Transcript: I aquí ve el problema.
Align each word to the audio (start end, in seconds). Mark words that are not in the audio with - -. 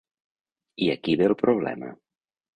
I 0.85 0.87
aquí 0.95 1.15
ve 1.21 1.29
el 1.33 1.37
problema. 1.43 1.93